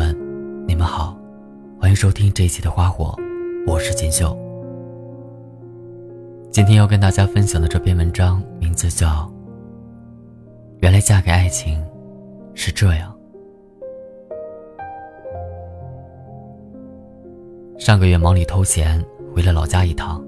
[0.00, 0.16] 们，
[0.66, 1.14] 你们好，
[1.78, 3.14] 欢迎收听这一期的《花火》，
[3.70, 4.34] 我是锦绣。
[6.50, 9.06] 今天要跟大家分享的这篇文章名字叫
[10.78, 11.84] 《原来嫁给爱情
[12.54, 13.14] 是这样》。
[17.78, 19.04] 上个月忙里偷闲
[19.34, 20.24] 回了老家一趟，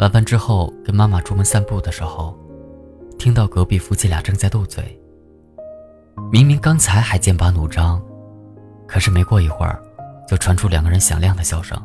[0.00, 2.36] 晚饭之后跟妈妈出门散步的时候，
[3.20, 5.00] 听到隔壁夫妻俩正在斗嘴。
[6.32, 8.02] 明明刚才还剑拔弩张，
[8.90, 9.80] 可是没过一会儿，
[10.26, 11.80] 就传出两个人响亮的笑声。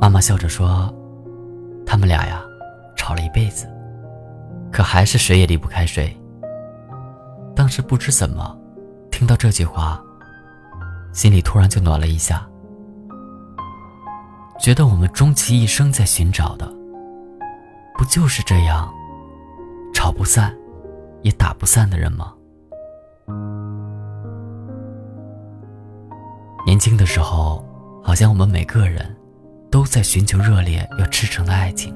[0.00, 0.92] 妈妈笑着说
[1.86, 2.42] ：“他们俩呀，
[2.96, 3.68] 吵了一辈子，
[4.72, 6.20] 可还是谁也离不开谁。”
[7.54, 8.58] 当时不知怎么，
[9.08, 10.02] 听到这句话，
[11.12, 12.44] 心里突然就暖了一下，
[14.58, 16.66] 觉得我们终其一生在寻找的，
[17.96, 18.92] 不就是这样，
[19.94, 20.52] 吵不散。
[21.22, 22.32] 也打不散的人吗？
[26.66, 27.64] 年轻的时候，
[28.02, 29.16] 好像我们每个人
[29.70, 31.94] 都在寻求热烈又赤诚的爱情。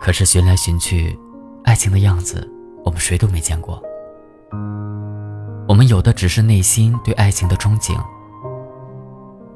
[0.00, 1.18] 可是寻来寻去，
[1.64, 2.48] 爱情的样子，
[2.84, 3.82] 我们谁都没见过。
[5.68, 7.98] 我们有的只是内心对爱情的憧憬，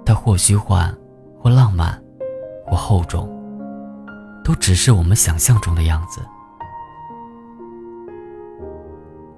[0.05, 0.93] 它或虚幻，
[1.41, 2.01] 或浪漫，
[2.67, 3.29] 或厚重，
[4.45, 6.21] 都只是我们想象中的样子。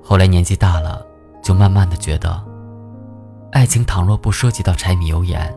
[0.03, 1.05] 后来年纪大了，
[1.43, 2.43] 就慢慢的觉得，
[3.53, 5.55] 爱情倘若不涉及到柴米油盐，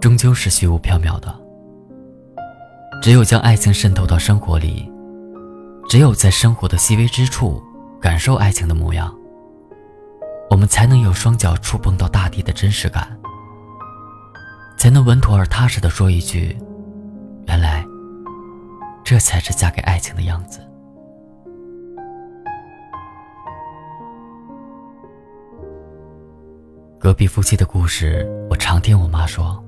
[0.00, 1.32] 终究是虚无缥缈的。
[3.02, 4.90] 只有将爱情渗透到生活里，
[5.90, 7.62] 只有在生活的细微之处
[8.00, 9.14] 感受爱情的模样，
[10.48, 13.06] 我们才能有双脚触碰到大地的真实感，
[14.78, 16.56] 才能稳妥而踏实的说一句
[17.46, 17.84] ：“原来，
[19.04, 20.66] 这才是嫁给爱情的样子。”
[27.02, 29.60] 隔壁夫妻的故事，我常听我妈说。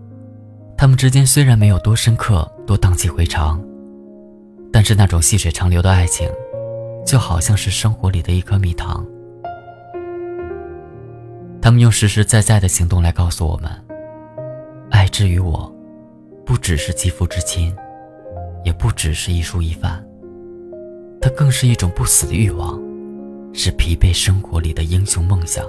[0.77, 3.61] 他们之间虽然没有多深刻、多荡气回肠，
[4.73, 6.31] 但是那种细水长流的爱情，
[7.05, 9.05] 就好像是生活里的一颗蜜糖。
[11.61, 13.69] 他们用实实在在的行动来告诉我们：
[14.93, 15.75] 爱之于我，
[16.47, 17.75] 不只是肌肤之亲，
[18.65, 20.07] 也不只是一蔬一饭，
[21.21, 22.81] 它更是一种不死的欲望，
[23.53, 25.67] 是疲惫生活里的英雄梦想。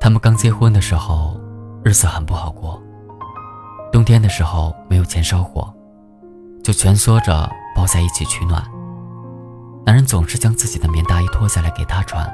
[0.00, 1.38] 他们刚结婚的时候，
[1.84, 2.82] 日子很不好过。
[3.92, 5.70] 冬天的时候没有钱烧火，
[6.64, 8.64] 就蜷缩着抱在一起取暖。
[9.84, 12.26] 男人总是将自己的棉大衣脱下来给她穿，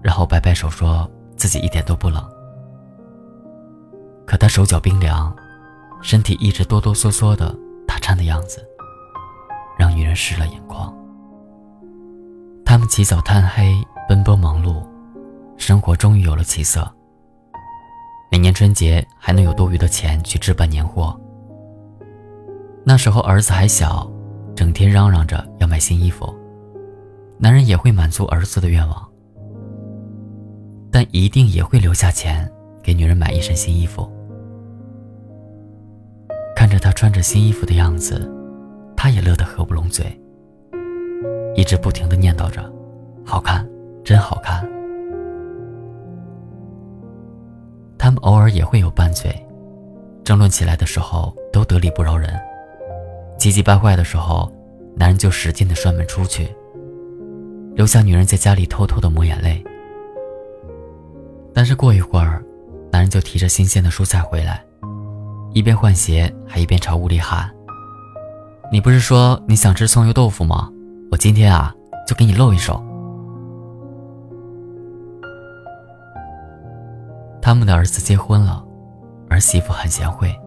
[0.00, 2.24] 然后摆摆手说自己一点都不冷。
[4.24, 5.34] 可他手脚冰凉，
[6.00, 7.54] 身体一直哆哆嗦嗦的
[7.86, 8.66] 打颤的样子，
[9.78, 10.90] 让女人湿了眼眶。
[12.64, 14.86] 他们起早贪黑，奔波忙碌。
[15.58, 16.90] 生活终于有了起色。
[18.30, 21.18] 每年春节还能有多余的钱去置办年货。
[22.84, 24.10] 那时候儿子还小，
[24.54, 26.34] 整天嚷嚷着要买新衣服，
[27.38, 29.06] 男人也会满足儿子的愿望，
[30.90, 32.50] 但一定也会留下钱
[32.82, 34.10] 给女人买一身新衣服。
[36.54, 38.30] 看着他穿着新衣服的样子，
[38.96, 40.18] 他也乐得合不拢嘴，
[41.54, 42.72] 一直不停的念叨着
[43.24, 43.68] ：“好看，
[44.04, 44.66] 真好看。”
[48.08, 49.30] 他们偶尔也会有拌嘴，
[50.24, 52.32] 争论起来的时候都得理不饶人，
[53.36, 54.50] 急急败坏的时候，
[54.96, 56.48] 男人就使劲的摔门出去，
[57.74, 59.62] 留下女人在家里偷偷的抹眼泪。
[61.52, 62.42] 但是过一会儿，
[62.90, 64.64] 男人就提着新鲜的蔬菜回来，
[65.52, 67.46] 一边换鞋还一边朝屋里喊
[68.72, 70.70] ：“你不是说你想吃葱油豆腐吗？
[71.10, 71.74] 我今天啊
[72.06, 72.82] 就给你露一手。”
[77.48, 78.62] 他们的儿子结婚了，
[79.30, 80.38] 儿媳妇很贤惠。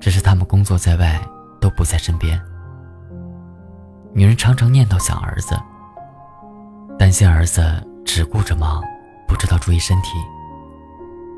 [0.00, 1.20] 只是他们工作在外，
[1.60, 2.40] 都不在身边。
[4.14, 5.54] 女人常常念叨想儿子，
[6.98, 7.62] 担心儿子
[8.02, 8.82] 只顾着忙，
[9.28, 10.12] 不知道注意身体。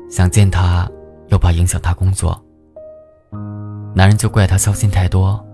[0.09, 0.89] 想见他，
[1.27, 2.41] 又怕影响他工作。
[3.93, 5.45] 男人就怪他操心太多，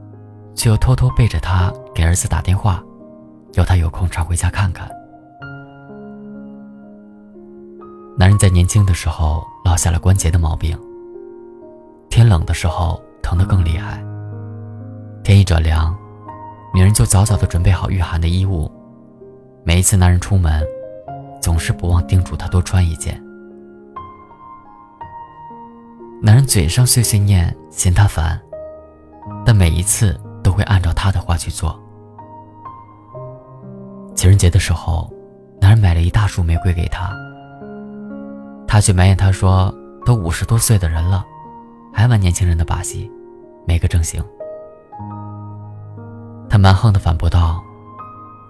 [0.53, 2.79] 却又偷偷背着他给儿子打电话，
[3.53, 4.87] 要他有空常回家看看。
[8.15, 10.79] 男人在年轻的时候落下了关节的毛病，
[12.09, 14.03] 天冷的时候疼得更厉害。
[15.23, 15.95] 天一转凉，
[16.73, 18.71] 女人就早早的准备好御寒的衣物。
[19.63, 20.63] 每一次男人出门，
[21.41, 23.19] 总是不忘叮嘱他多穿一件。
[26.21, 28.39] 男人嘴上碎碎念嫌她烦，
[29.43, 31.77] 但每一次都会按照她的话去做。
[34.15, 35.11] 情人节的时候，
[35.59, 37.11] 男人买了一大束玫瑰给她，
[38.73, 39.71] 他却埋怨他说
[40.03, 41.23] ：“都五十多岁的人了，
[41.93, 43.07] 还玩年轻人的把戏，
[43.67, 44.19] 没个正形。”
[46.49, 47.63] 他蛮横的反驳道：“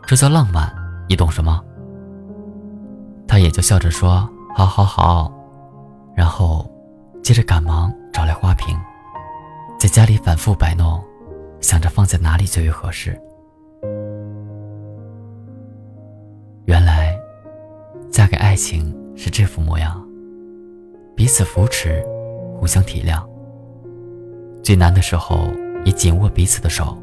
[0.07, 0.73] 这叫浪漫，
[1.09, 1.61] 你懂什么？”
[3.27, 4.25] 他也就笑着说
[4.55, 5.29] ：“好好好。”
[6.15, 6.71] 然后，
[7.21, 8.79] 接着赶忙找来花瓶，
[9.77, 11.03] 在家里反复摆弄，
[11.59, 13.19] 想着放在哪里最为合适。
[16.63, 17.13] 原来，
[18.09, 20.01] 嫁给爱情是这副模样：
[21.15, 22.03] 彼此扶持，
[22.59, 23.23] 互相体谅。
[24.63, 25.47] 最难的时候，
[25.85, 26.97] 也紧握彼此的手。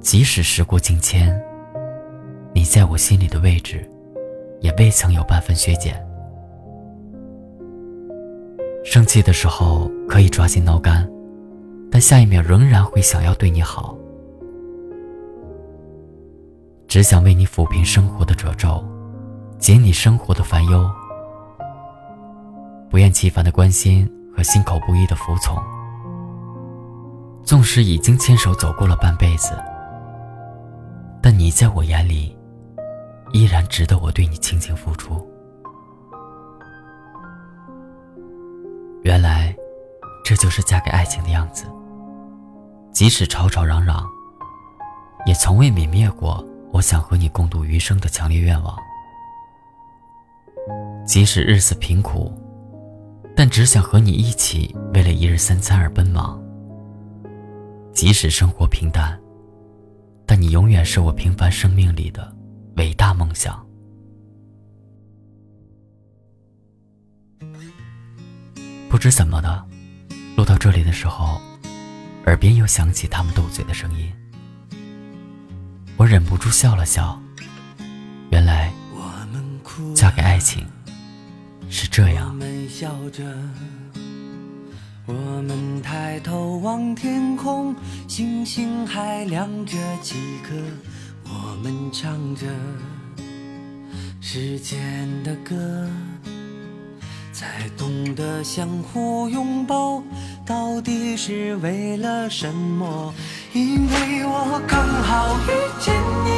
[0.00, 1.34] 即使时过境迁，
[2.52, 3.88] 你在我心里的位置，
[4.60, 5.94] 也未曾有半分削减。
[8.84, 11.08] 生气的时候可以抓心挠肝，
[11.90, 13.96] 但下一秒仍然会想要对你好，
[16.86, 18.84] 只想为你抚平生活的褶皱，
[19.58, 20.90] 解你生活的烦忧，
[22.94, 25.60] 不厌其烦的关心和心口不一的服从。
[27.42, 29.60] 纵使已经牵手走过了半辈子，
[31.20, 32.38] 但你在我眼里，
[33.32, 35.28] 依然值得我对你倾情付出。
[39.02, 39.52] 原来，
[40.24, 41.64] 这就是嫁给爱情的样子。
[42.92, 44.08] 即使吵吵嚷嚷，
[45.26, 48.78] 也从未泯灭过我想和你共度余生的强烈愿望。
[51.04, 52.32] 即使日子贫苦，
[53.36, 56.40] 但只想和你一起为了一日三餐而奔忙。
[57.92, 59.18] 即使生活平淡，
[60.26, 62.34] 但你永远是我平凡生命里的
[62.76, 63.64] 伟大梦想。
[68.88, 69.64] 不知怎么的，
[70.36, 71.40] 录到这里的时候，
[72.26, 74.12] 耳边又响起他们斗嘴的声音。
[75.96, 77.20] 我忍不住笑了笑。
[78.30, 78.72] 原来，
[79.94, 80.66] 嫁给爱情
[81.68, 82.34] 是这样。
[85.06, 85.12] 我
[85.42, 87.74] 们抬头望天空，
[88.08, 90.54] 星星还亮着几颗。
[91.24, 92.46] 我们唱着
[94.20, 95.54] 时间的歌。
[97.32, 100.02] 才懂得相互拥抱，
[100.46, 103.12] 到底是为了什么？
[103.52, 105.50] 因为我刚好遇
[105.80, 105.94] 见
[106.24, 106.30] 你，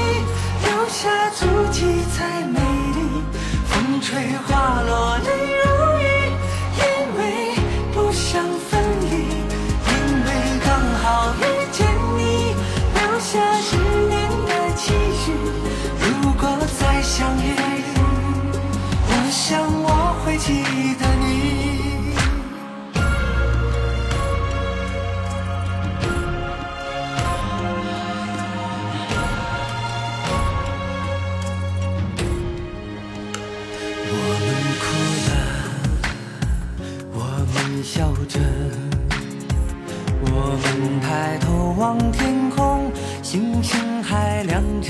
[0.64, 2.65] 留下足迹才美。
[4.06, 5.45] 吹花落泪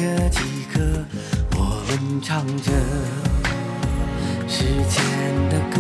[0.07, 0.39] 的几
[0.73, 0.81] 颗。
[1.57, 2.71] 我们唱着
[4.47, 5.03] 时间
[5.49, 5.77] 的歌，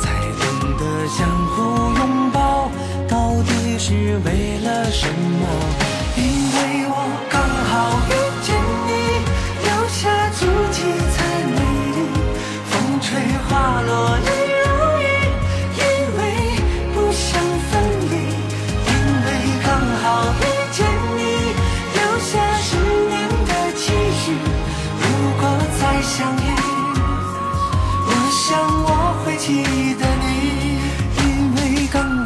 [0.00, 0.10] 才
[0.40, 2.70] 懂得相互拥抱
[3.08, 5.46] 到底是为了什么？
[6.16, 6.20] 因
[6.54, 6.96] 为我
[7.30, 7.40] 刚
[7.70, 7.72] 好